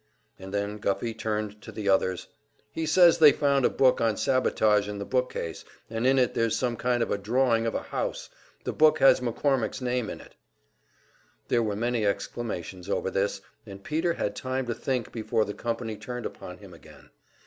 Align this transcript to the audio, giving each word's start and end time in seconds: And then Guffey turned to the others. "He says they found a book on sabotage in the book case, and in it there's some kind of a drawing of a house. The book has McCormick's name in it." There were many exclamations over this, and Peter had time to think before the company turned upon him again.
And 0.39 0.51
then 0.51 0.79
Guffey 0.79 1.13
turned 1.13 1.61
to 1.61 1.71
the 1.71 1.87
others. 1.87 2.27
"He 2.71 2.87
says 2.87 3.19
they 3.19 3.31
found 3.31 3.65
a 3.65 3.69
book 3.69 4.01
on 4.01 4.17
sabotage 4.17 4.87
in 4.89 4.97
the 4.97 5.05
book 5.05 5.31
case, 5.31 5.63
and 5.91 6.07
in 6.07 6.17
it 6.17 6.33
there's 6.33 6.55
some 6.57 6.75
kind 6.75 7.03
of 7.03 7.11
a 7.11 7.19
drawing 7.19 7.67
of 7.67 7.75
a 7.75 7.83
house. 7.83 8.31
The 8.63 8.73
book 8.73 8.97
has 8.97 9.19
McCormick's 9.19 9.79
name 9.79 10.09
in 10.09 10.19
it." 10.19 10.33
There 11.49 11.61
were 11.61 11.75
many 11.75 12.03
exclamations 12.03 12.89
over 12.89 13.11
this, 13.11 13.41
and 13.67 13.83
Peter 13.83 14.13
had 14.13 14.35
time 14.35 14.65
to 14.65 14.73
think 14.73 15.11
before 15.11 15.45
the 15.45 15.53
company 15.53 15.95
turned 15.97 16.25
upon 16.25 16.57
him 16.57 16.73
again. 16.73 17.11